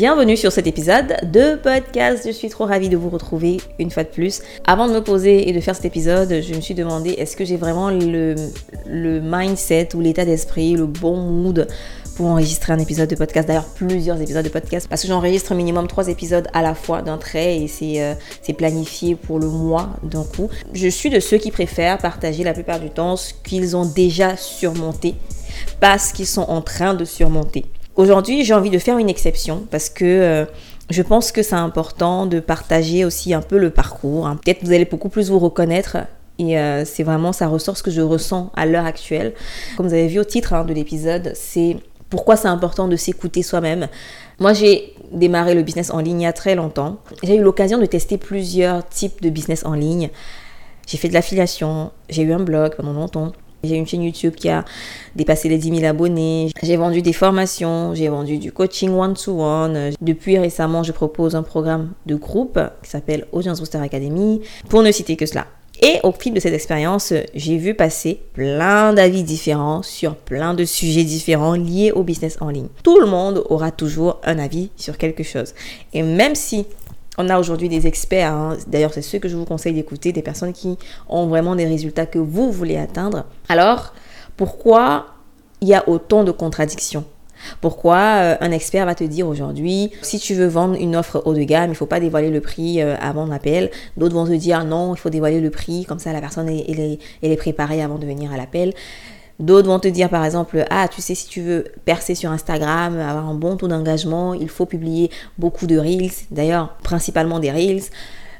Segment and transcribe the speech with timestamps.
[0.00, 2.22] Bienvenue sur cet épisode de podcast.
[2.24, 4.40] Je suis trop ravie de vous retrouver une fois de plus.
[4.66, 7.44] Avant de me poser et de faire cet épisode, je me suis demandé est-ce que
[7.44, 8.34] j'ai vraiment le,
[9.20, 11.68] mindset ou l'état d'esprit, le bon mood
[12.16, 15.86] pour enregistrer un épisode de podcast, d'ailleurs plusieurs épisodes de podcast, parce que j'enregistre minimum
[15.86, 18.14] trois épisodes à la fois d'un trait et c'est euh,
[18.56, 20.48] planifié pour le mois d'un coup.
[20.72, 24.38] Je suis de ceux qui préfèrent partager la plupart du temps ce qu'ils ont déjà
[24.38, 25.14] surmonté,
[25.78, 27.66] pas ce qu'ils sont en train de surmonter.
[28.00, 30.44] Aujourd'hui, j'ai envie de faire une exception parce que euh,
[30.88, 34.26] je pense que c'est important de partager aussi un peu le parcours.
[34.26, 34.38] Hein.
[34.42, 35.98] Peut-être vous allez beaucoup plus vous reconnaître
[36.38, 39.34] et euh, c'est vraiment, ça ressort ce que je ressens à l'heure actuelle.
[39.76, 41.76] Comme vous avez vu au titre hein, de l'épisode, c'est
[42.08, 43.86] pourquoi c'est important de s'écouter soi-même.
[44.38, 47.00] Moi, j'ai démarré le business en ligne il y a très longtemps.
[47.22, 50.08] J'ai eu l'occasion de tester plusieurs types de business en ligne.
[50.86, 53.32] J'ai fait de l'affiliation, j'ai eu un blog pendant longtemps.
[53.62, 54.64] J'ai une chaîne YouTube qui a
[55.14, 56.50] dépassé les 10 000 abonnés.
[56.62, 59.90] J'ai vendu des formations, j'ai vendu du coaching one-to-one.
[60.00, 64.90] Depuis récemment, je propose un programme de groupe qui s'appelle Audience Booster Academy, pour ne
[64.90, 65.46] citer que cela.
[65.82, 70.64] Et au fil de cette expérience, j'ai vu passer plein d'avis différents sur plein de
[70.64, 72.68] sujets différents liés au business en ligne.
[72.82, 75.54] Tout le monde aura toujours un avis sur quelque chose.
[75.94, 76.66] Et même si
[77.18, 78.56] on a aujourd'hui des experts, hein.
[78.66, 82.06] d'ailleurs c'est ceux que je vous conseille d'écouter, des personnes qui ont vraiment des résultats
[82.06, 83.24] que vous voulez atteindre.
[83.48, 83.92] Alors,
[84.36, 85.06] pourquoi
[85.60, 87.04] il y a autant de contradictions?
[87.60, 91.34] Pourquoi euh, un expert va te dire aujourd'hui, si tu veux vendre une offre haut
[91.34, 93.70] de gamme, il ne faut pas dévoiler le prix euh, avant l'appel.
[93.96, 96.98] D'autres vont te dire non, il faut dévoiler le prix, comme ça la personne est,
[97.22, 98.74] est préparée avant de venir à l'appel.
[99.40, 102.98] D'autres vont te dire par exemple, ah tu sais si tu veux percer sur Instagram,
[103.00, 107.84] avoir un bon taux d'engagement, il faut publier beaucoup de reels, d'ailleurs principalement des reels.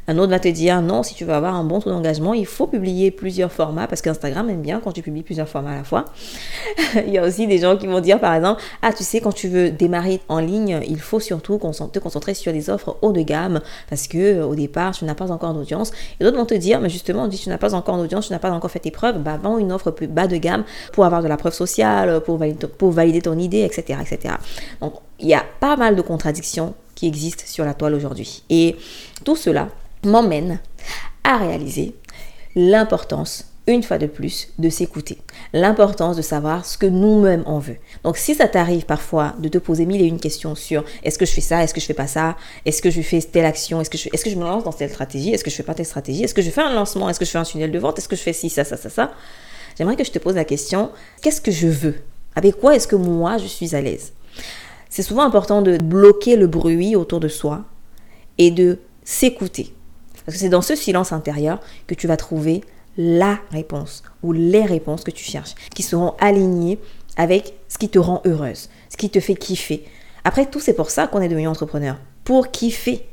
[0.09, 2.47] Un autre va te dire non, si tu veux avoir un bon taux d'engagement, il
[2.47, 5.85] faut publier plusieurs formats parce qu'Instagram aime bien quand tu publies plusieurs formats à la
[5.85, 6.07] fois.
[7.07, 9.33] il y a aussi des gens qui vont dire par exemple ah tu sais quand
[9.33, 11.59] tu veux démarrer en ligne, il faut surtout
[11.93, 15.15] te concentrer sur des offres haut de gamme parce que euh, au départ tu n'as
[15.15, 15.93] pas encore d'audience.
[16.19, 18.39] Et d'autres vont te dire mais justement dit tu n'as pas encore d'audience, tu n'as
[18.39, 21.23] pas encore fait tes preuves, bah vends une offre plus bas de gamme pour avoir
[21.23, 24.35] de la preuve sociale, pour valider, pour valider ton idée, etc., etc.
[24.81, 28.43] Donc il y a pas mal de contradictions qui existent sur la toile aujourd'hui.
[28.51, 28.77] Et
[29.25, 29.69] tout cela
[30.05, 30.59] m'emmène
[31.25, 31.95] à réaliser
[32.55, 35.19] l'importance une fois de plus, de s'écouter.
[35.53, 37.77] L'importance de savoir ce que nous-mêmes on veut.
[38.05, 41.27] Donc, si ça t'arrive parfois de te poser mille et une questions sur est-ce que
[41.27, 43.81] je fais ça, est-ce que je fais pas ça, est-ce que je fais telle action,
[43.81, 45.63] est-ce que je, est-ce que je me lance dans telle stratégie, est-ce que je fais
[45.63, 47.71] pas telle stratégie, est-ce que je fais un lancement, est-ce que je fais un tunnel
[47.71, 49.13] de vente, est-ce que je fais ci, ça, ça, ça, ça,
[49.79, 50.91] j'aimerais que je te pose la question
[51.23, 51.97] qu'est-ce que je veux
[52.35, 54.13] Avec quoi est-ce que moi je suis à l'aise
[54.89, 57.65] C'est souvent important de bloquer le bruit autour de soi
[58.39, 59.75] et de s'écouter.
[60.25, 62.63] Parce que c'est dans ce silence intérieur que tu vas trouver
[62.97, 66.79] la réponse ou les réponses que tu cherches, qui seront alignées
[67.17, 69.85] avec ce qui te rend heureuse, ce qui te fait kiffer.
[70.25, 73.07] Après tout, c'est pour ça qu'on est devenu entrepreneur, pour kiffer,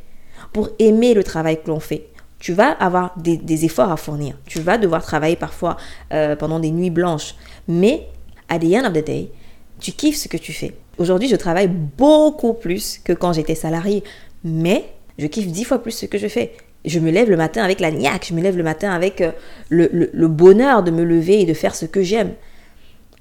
[0.52, 2.08] pour aimer le travail que l'on fait.
[2.40, 5.78] Tu vas avoir des, efforts à fournir, tu vas devoir travailler parfois
[6.14, 7.36] euh, pendant des nuits blanches,
[7.68, 8.08] mais
[8.48, 9.32] à the end of the day,
[9.80, 10.76] tu kiffes ce que tu fais.
[10.98, 14.04] Aujourd'hui, je travaille beaucoup plus que quand j'étais salarié,
[14.44, 14.86] mais
[15.18, 16.54] je kiffe dix fois plus ce que je fais
[16.88, 19.32] je me lève le matin avec la niaque, je me lève le matin avec euh,
[19.70, 22.32] le, bonheur de me lever et de faire ce que j'aime.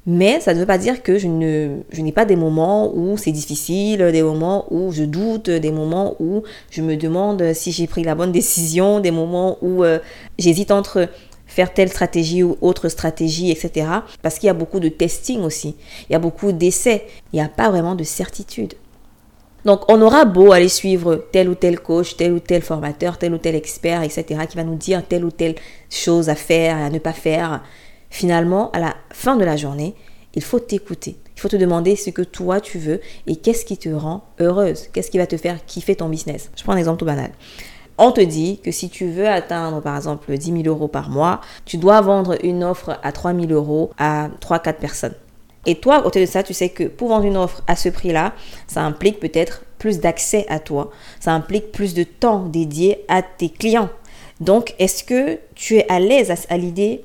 [0.08, 3.16] Mais ça ne veut pas dire que je, ne, je n'ai pas des moments où
[3.16, 7.88] c'est difficile, des moments où je doute, des moments où je me demande si j'ai
[7.88, 9.98] pris la bonne décision, des moments où euh,
[10.38, 11.08] j'hésite entre
[11.46, 13.88] faire telle stratégie ou autre stratégie, etc.
[14.22, 15.74] Parce qu'il y a beaucoup de testing aussi,
[16.08, 18.74] il y a beaucoup d'essais, il n'y a pas vraiment de certitude.
[19.64, 23.34] Donc, on aura beau aller suivre tel ou tel coach, tel ou tel formateur, tel
[23.34, 25.56] ou tel expert, etc., qui va nous dire telle ou telle
[25.90, 27.62] chose à faire, à ne pas faire.
[28.10, 29.94] Finalement, à la fin de la journée,
[30.34, 31.16] il faut t'écouter.
[31.36, 34.88] Il faut te demander ce que toi tu veux et qu'est-ce qui te rend heureuse,
[34.92, 36.50] qu'est-ce qui va te faire kiffer ton business?
[36.56, 37.30] Je prends un exemple tout banal.
[37.98, 41.40] On te dit que si tu veux atteindre par exemple 10 000 euros par mois,
[41.64, 45.14] tu dois vendre une offre à 3 000 euros à 3-4 personnes.
[45.66, 47.88] Et toi, au côté de ça, tu sais que pour vendre une offre à ce
[47.88, 48.32] prix-là,
[48.68, 50.90] ça implique peut-être plus d'accès à toi.
[51.20, 53.90] Ça implique plus de temps dédié à tes clients.
[54.40, 57.02] Donc, est-ce que tu es à l'aise à, l'idée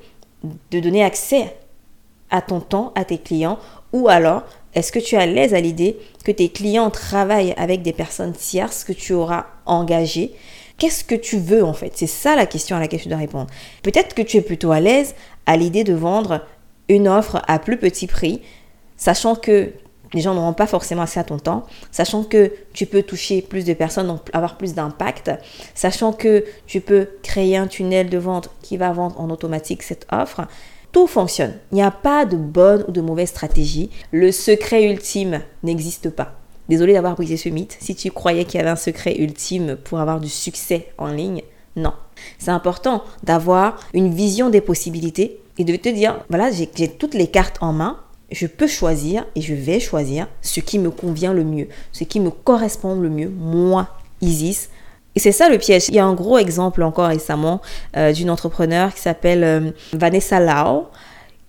[0.70, 1.56] de donner accès
[2.30, 3.58] à ton temps à tes clients?
[3.92, 4.44] Ou alors
[4.74, 8.32] est-ce que tu es à l'aise à l'idée que tes clients travaillent avec des personnes
[8.32, 10.32] tierces que tu auras engagées?
[10.78, 11.92] Qu'est-ce que tu veux en fait?
[11.94, 13.48] C'est ça la question à laquelle tu dois répondre.
[13.82, 15.14] Peut-être que tu es plutôt à l'aise
[15.44, 16.40] à l'idée de vendre
[16.94, 18.40] une offre à plus petit prix,
[18.96, 19.72] sachant que
[20.14, 23.64] les gens n'auront pas forcément assez à ton temps, sachant que tu peux toucher plus
[23.64, 25.30] de personnes, donc avoir plus d'impact,
[25.74, 30.06] sachant que tu peux créer un tunnel de vente qui va vendre en automatique cette
[30.12, 30.42] offre.
[30.92, 31.54] Tout fonctionne.
[31.70, 33.88] Il n'y a pas de bonne ou de mauvaise stratégie.
[34.10, 36.34] Le secret ultime n'existe pas.
[36.68, 37.78] Désolée d'avoir brisé ce mythe.
[37.80, 41.42] Si tu croyais qu'il y avait un secret ultime pour avoir du succès en ligne,
[41.76, 41.94] non.
[42.38, 47.26] C'est important d'avoir une vision des possibilités et de te dire, voilà, j'ai toutes les
[47.26, 47.98] cartes en main,
[48.30, 52.20] je peux choisir et je vais choisir ce qui me convient le mieux, ce qui
[52.20, 53.88] me correspond le mieux, moi,
[54.22, 54.70] Isis.
[55.14, 55.88] Et c'est ça le piège.
[55.88, 57.60] Il y a un gros exemple encore récemment
[57.96, 60.86] euh, d'une entrepreneur qui s'appelle euh, Vanessa Lau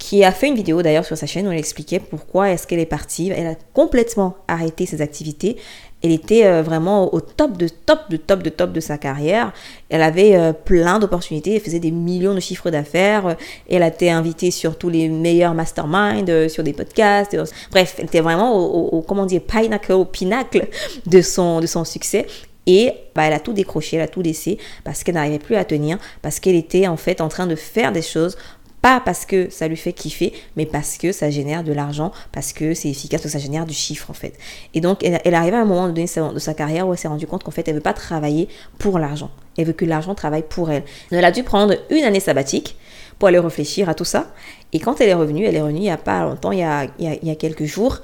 [0.04, 2.80] qui a fait une vidéo d'ailleurs sur sa chaîne où elle expliquait pourquoi est-ce qu'elle
[2.80, 3.30] est partie.
[3.30, 5.56] Elle a complètement arrêté ses activités.
[6.04, 9.54] Elle était euh, vraiment au top de top de top de top de sa carrière.
[9.90, 11.56] Elle avait euh, plein d'opportunités.
[11.56, 13.38] Elle faisait des millions de chiffres d'affaires.
[13.70, 17.38] Elle a été invitée sur tous les meilleurs masterminds, euh, sur des podcasts.
[17.72, 20.68] Bref, elle était vraiment au, comment dire, pinacle, au pinacle
[21.06, 22.28] de son, de son succès.
[22.66, 25.66] Et bah, elle a tout décroché, elle a tout laissé parce qu'elle n'arrivait plus à
[25.66, 28.38] tenir, parce qu'elle était en fait en train de faire des choses
[28.84, 32.52] pas parce que ça lui fait kiffer, mais parce que ça génère de l'argent, parce
[32.52, 34.34] que c'est efficace, parce que ça génère du chiffre en fait.
[34.74, 37.08] Et donc elle, elle arrive à un moment donné de sa carrière où elle s'est
[37.08, 38.50] rendue compte qu'en fait elle veut pas travailler
[38.80, 39.32] pour l'argent.
[39.58, 40.84] Elle veut que l'argent travaille pour elle.
[41.12, 42.76] elle a dû prendre une année sabbatique
[43.20, 44.34] pour aller réfléchir à tout ça.
[44.74, 46.64] Et quand elle est revenue, elle est revenue il n'y a pas longtemps, il y
[46.64, 48.00] a, quelques jours,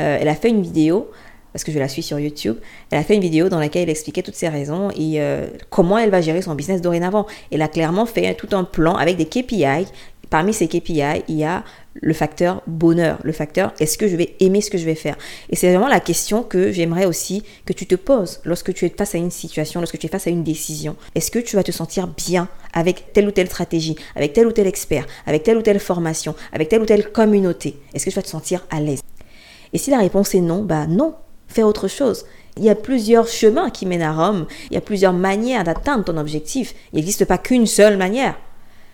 [0.00, 1.10] euh, elle a fait une vidéo
[1.52, 2.56] parce que je la suis sur YouTube,
[2.90, 5.96] elle a fait une vidéo dans laquelle elle expliquait toutes ses raisons et euh, comment
[5.96, 7.26] elle va gérer son business dorénavant.
[7.52, 9.86] Elle a clairement fait tout un plan avec des KPI
[10.30, 14.34] Parmi ces KPI, il y a le facteur bonheur, le facteur est-ce que je vais
[14.40, 15.16] aimer ce que je vais faire?
[15.50, 18.88] Et c'est vraiment la question que j'aimerais aussi que tu te poses lorsque tu es
[18.88, 20.96] face à une situation, lorsque tu es face à une décision.
[21.14, 24.52] Est-ce que tu vas te sentir bien avec telle ou telle stratégie, avec tel ou
[24.52, 27.76] tel expert, avec telle ou telle formation, avec telle ou telle communauté?
[27.94, 29.00] Est-ce que tu vas te sentir à l'aise?
[29.72, 31.14] Et si la réponse est non, bah non,
[31.48, 32.26] fais autre chose.
[32.56, 36.04] Il y a plusieurs chemins qui mènent à Rome, il y a plusieurs manières d'atteindre
[36.04, 36.74] ton objectif.
[36.92, 38.38] Il n'existe pas qu'une seule manière.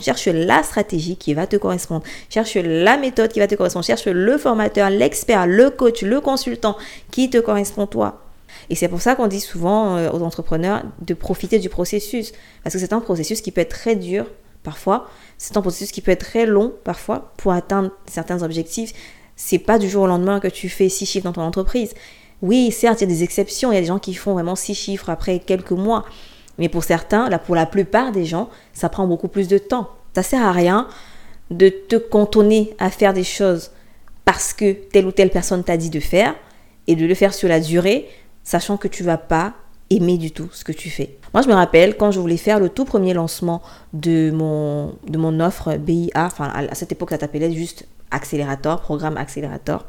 [0.01, 2.03] Cherche la stratégie qui va te correspondre.
[2.29, 3.85] Cherche la méthode qui va te correspondre.
[3.85, 6.77] Cherche le formateur, l'expert, le coach, le consultant
[7.11, 8.21] qui te correspond toi.
[8.69, 12.33] Et c'est pour ça qu'on dit souvent euh, aux entrepreneurs de profiter du processus.
[12.63, 14.27] Parce que c'est un processus qui peut être très dur
[14.63, 15.09] parfois.
[15.39, 18.93] C'est un processus qui peut être très long parfois pour atteindre certains objectifs.
[19.37, 21.95] C'est pas du jour au lendemain que tu fais six chiffres dans ton entreprise.
[22.43, 23.73] Oui, certes, il y a des exceptions.
[23.73, 26.05] Il y a des gens qui font vraiment six chiffres après quelques mois.
[26.59, 29.91] Mais pour certains, là, pour la plupart des gens, ça prend beaucoup plus de temps.
[30.15, 30.89] Ça sert à rien
[31.51, 33.71] de te cantonner à faire des choses
[34.25, 36.35] parce que telle ou telle personne t'a dit de faire
[36.87, 38.09] et de le faire sur la durée,
[38.45, 39.55] sachant que tu vas pas
[39.91, 41.17] aimer du tout ce que tu fais.
[41.35, 43.63] Moi, je me rappelle quand je voulais faire le tout premier lancement
[43.93, 49.17] de mon, de mon offre BIA, enfin à cette époque ça s'appelait juste accélérateur, programme
[49.17, 49.87] accélérateur.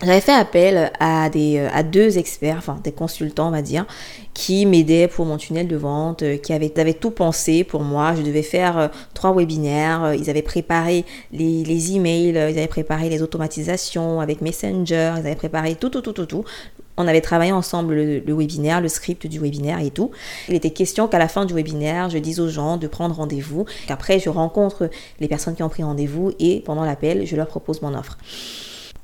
[0.00, 3.84] J'avais fait appel à, des, euh, à deux experts, enfin des consultants on va dire,
[4.32, 8.14] qui m'aidaient pour mon tunnel de vente, euh, qui avaient, avaient, tout pensé pour moi.
[8.16, 13.08] Je devais faire euh, trois webinaires, ils avaient préparé les, les emails, ils avaient préparé
[13.08, 16.44] les automatisations avec Messenger, ils avaient préparé tout, tout, tout, tout, tout.
[16.98, 20.10] On avait travaillé ensemble le, webinaire, le script du webinaire et tout.
[20.48, 23.64] Il était question qu'à la fin du webinaire, je dise aux gens de prendre rendez-vous,
[23.86, 24.90] qu'après je rencontre
[25.20, 28.18] les personnes qui ont pris rendez-vous et pendant l'appel, je leur propose mon offre.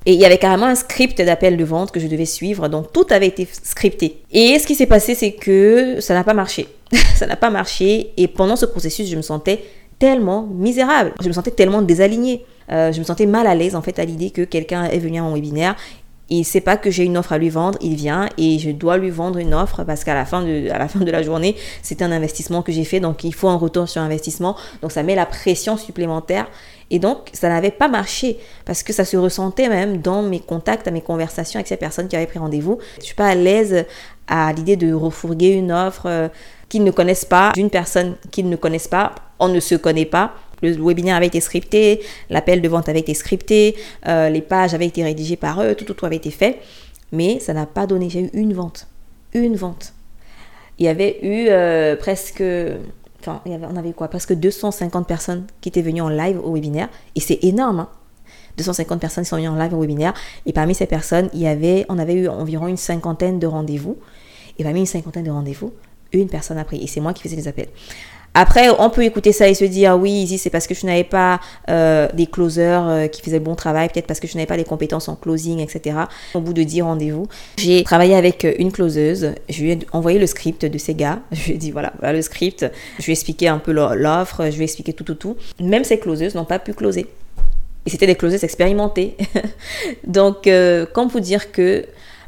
[0.05, 2.93] Et il y avait carrément un script d'appel de vente que je devais suivre, donc
[2.93, 4.21] tout avait été scripté.
[4.31, 6.67] Et ce qui s'est passé, c'est que ça n'a pas marché.
[7.15, 9.63] ça n'a pas marché, et pendant ce processus, je me sentais
[9.97, 12.45] tellement misérable, je me sentais tellement désalignée.
[12.71, 15.19] Euh, je me sentais mal à l'aise en fait à l'idée que quelqu'un est venu
[15.19, 15.75] à mon webinaire
[16.29, 18.97] il sait pas que j'ai une offre à lui vendre, il vient et je dois
[18.97, 22.01] lui vendre une offre parce qu'à la fin de, la fin de la journée, c'est
[22.01, 24.55] un investissement que j'ai fait, donc il faut un retour sur investissement.
[24.81, 26.47] Donc ça met la pression supplémentaire.
[26.91, 30.87] Et donc, ça n'avait pas marché parce que ça se ressentait même dans mes contacts,
[30.87, 32.77] à mes conversations avec ces personnes qui avaient pris rendez-vous.
[32.99, 33.85] Je suis pas à l'aise
[34.27, 36.27] à l'idée de refourguer une offre euh,
[36.69, 39.15] qu'ils ne connaissent pas, d'une personne qu'ils ne connaissent pas.
[39.39, 40.33] On ne se connaît pas.
[40.69, 43.75] Le webinaire avait été scripté, l'appel de vente avait été scripté,
[44.07, 46.59] euh, les pages avaient été rédigées par eux, tout, tout, avait été fait.
[47.11, 48.09] Mais ça n'a pas donné.
[48.09, 48.87] J'ai eu une vente.
[49.33, 49.93] Une vente.
[50.79, 52.43] Il y avait eu euh, presque
[53.27, 56.89] Enfin, on avait quoi Presque 250 personnes qui étaient venues en live au webinaire.
[57.15, 57.87] Et c'est énorme.
[58.57, 58.99] 250 hein.
[58.99, 60.13] personnes sont venues en live au webinaire.
[60.45, 63.97] Et parmi ces personnes, il y avait, on avait eu environ une cinquantaine de rendez-vous.
[64.59, 65.73] Et parmi une cinquantaine de rendez-vous,
[66.19, 66.83] une personne a pris.
[66.83, 67.69] Et c'est moi qui faisais les appels.
[68.37, 71.39] Après, on peut écouter ça et se dire, oui, c'est parce que je n'avais pas
[71.69, 74.57] euh, des closers euh, qui faisaient le bon travail, peut-être parce que je n'avais pas
[74.57, 75.95] les compétences en closing, etc.
[76.33, 79.31] Au bout de 10 rendez-vous, j'ai travaillé avec euh, une closeuse.
[79.47, 81.21] Je lui ai envoyé le script de ces gars.
[81.31, 82.69] Je lui ai dit, voilà, voilà le script.
[82.99, 85.37] Je lui ai expliqué un peu l'offre, je lui ai expliqué tout, tout, tout.
[85.61, 87.07] Même ces closeuses n'ont pas pu closer.
[87.85, 89.15] Et c'était des closeuses expérimentées.
[90.07, 90.49] Donc,
[90.93, 91.85] comme vous dire que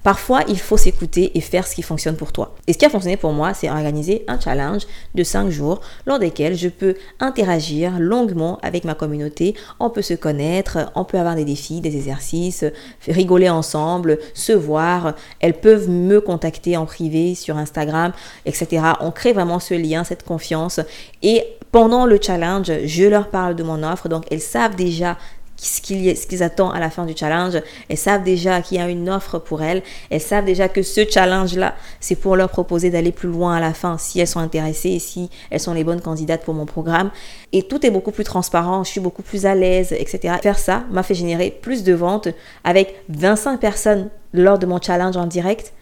[0.07, 2.55] Parfois, il faut s'écouter et faire ce qui fonctionne pour toi.
[2.65, 4.83] Et ce qui a fonctionné pour moi, c'est organiser un challenge
[5.15, 9.53] de 5 jours lors desquels je peux interagir longuement avec ma communauté.
[9.81, 12.63] On peut se connaître, on peut avoir des défis, des exercices,
[13.05, 15.13] rigoler ensemble, se voir.
[15.41, 18.13] Elles peuvent me contacter en privé sur Instagram,
[18.45, 18.83] etc.
[19.01, 20.79] On crée vraiment ce lien, cette confiance.
[21.21, 24.07] Et pendant le challenge, je leur parle de mon offre.
[24.07, 25.17] Donc, elles savent déjà
[25.57, 27.61] ce qu'ils attendent à la fin du challenge.
[27.89, 29.81] Elles savent déjà qu'il y a une offre pour elles.
[30.09, 33.73] Elles savent déjà que ce challenge-là, c'est pour leur proposer d'aller plus loin à la
[33.73, 37.11] fin si elles sont intéressées et si elles sont les bonnes candidates pour mon programme.
[37.53, 40.35] Et tout est beaucoup plus transparent, je suis beaucoup plus à l'aise, etc.
[40.41, 42.27] Faire ça m'a fait générer plus de ventes
[42.63, 45.73] avec 25 personnes lors de mon challenge en direct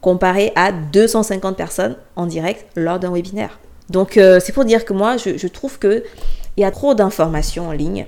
[0.00, 3.58] comparé à 250 personnes en direct lors d'un webinaire.
[3.90, 6.02] Donc euh, c'est pour dire que moi, je, je trouve qu'il
[6.56, 8.06] y a trop d'informations en ligne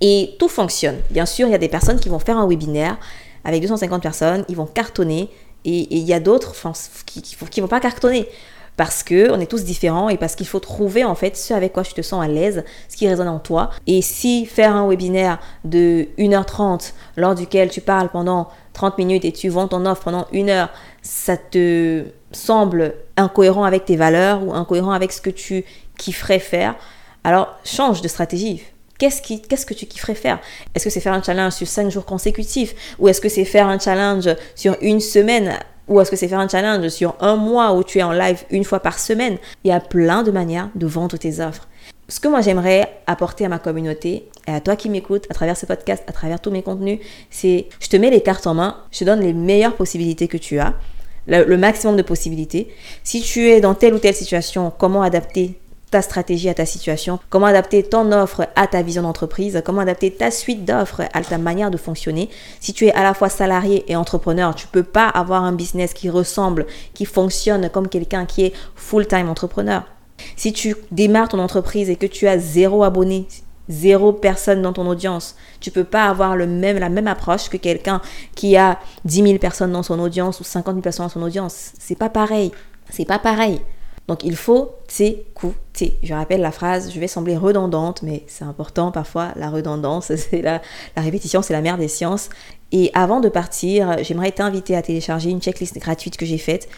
[0.00, 0.96] et tout fonctionne.
[1.10, 2.98] Bien sûr, il y a des personnes qui vont faire un webinaire
[3.44, 5.30] avec 250 personnes, ils vont cartonner,
[5.64, 6.54] et, il y a d'autres
[7.06, 8.28] qui ne vont pas cartonner.
[8.76, 11.72] Parce que on est tous différents et parce qu'il faut trouver en fait ce avec
[11.72, 13.70] quoi tu te sens à l'aise, ce qui résonne en toi.
[13.86, 19.32] Et si faire un webinaire de 1h30 lors duquel tu parles pendant 30 minutes et
[19.32, 20.68] tu vends ton offre pendant une heure,
[21.00, 25.64] ça te semble incohérent avec tes valeurs ou incohérent avec ce que tu
[25.96, 26.74] kifferais faire,
[27.24, 28.62] alors change de stratégie.
[28.98, 30.40] Qu'est-ce, qui, qu'est-ce que tu kifferais faire?
[30.74, 32.74] Est-ce que c'est faire un challenge sur 5 jours consécutifs?
[32.98, 35.58] Ou est-ce que c'est faire un challenge sur une semaine?
[35.88, 38.44] Ou est-ce que c'est faire un challenge sur un mois où tu es en live
[38.50, 39.36] une fois par semaine?
[39.64, 41.68] Il y a plein de manières de vendre tes offres.
[42.08, 45.56] Ce que moi j'aimerais apporter à ma communauté et à toi qui m'écoutes à travers
[45.56, 47.00] ce podcast, à travers tous mes contenus,
[47.30, 50.36] c'est je te mets les cartes en main, je te donne les meilleures possibilités que
[50.36, 50.74] tu as,
[51.26, 52.72] le, le maximum de possibilités.
[53.02, 55.58] Si tu es dans telle ou telle situation, comment adapter
[55.90, 60.10] ta stratégie à ta situation, comment adapter ton offre à ta vision d'entreprise, comment adapter
[60.10, 62.28] ta suite d'offres à ta manière de fonctionner.
[62.60, 65.94] Si tu es à la fois salarié et entrepreneur, tu peux pas avoir un business
[65.94, 69.84] qui ressemble, qui fonctionne comme quelqu'un qui est full-time entrepreneur.
[70.36, 73.28] Si tu démarres ton entreprise et que tu as zéro abonné,
[73.68, 77.56] zéro personne dans ton audience, tu peux pas avoir le même, la même approche que
[77.56, 78.00] quelqu'un
[78.34, 81.72] qui a 10 000 personnes dans son audience ou 50 000 personnes dans son audience.
[81.78, 82.52] C'est pas pareil.
[82.90, 83.60] C'est pas pareil.
[84.08, 85.98] Donc il faut t'écouter.
[86.02, 90.42] Je rappelle la phrase, je vais sembler redondante, mais c'est important parfois, la redondance, c'est
[90.42, 90.60] la,
[90.96, 92.28] répétition, c'est la mère des sciences.
[92.72, 96.68] Et avant de partir, j'aimerais t'inviter à télécharger une checklist gratuite que j'ai faite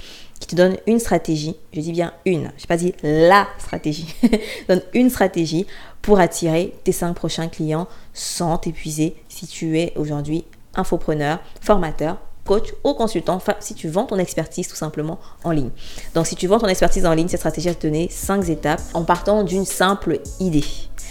[0.40, 4.14] qui te donne une stratégie, je dis bien une, je n'ai pas dit la stratégie,
[4.68, 5.66] donne une stratégie
[6.00, 10.44] pour attirer tes cinq prochains clients sans t'épuiser si tu es aujourd'hui
[10.76, 12.18] infopreneur, formateur
[12.48, 15.70] coach ou consultant si tu vends ton expertise tout simplement en ligne.
[16.14, 18.80] Donc si tu vends ton expertise en ligne, cette stratégie va te donner 5 étapes
[18.94, 20.64] en partant d'une simple idée.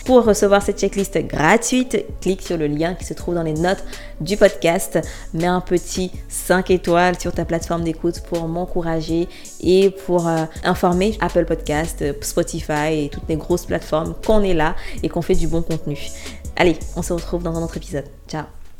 [0.05, 3.83] Pour recevoir cette checklist gratuite, clique sur le lien qui se trouve dans les notes
[4.21, 4.99] du podcast.
[5.33, 9.27] Mets un petit 5 étoiles sur ta plateforme d'écoute pour m'encourager
[9.59, 14.75] et pour euh, informer Apple Podcast, Spotify et toutes les grosses plateformes qu'on est là
[15.03, 15.97] et qu'on fait du bon contenu.
[16.55, 18.05] Allez, on se retrouve dans un autre épisode.
[18.27, 18.45] Ciao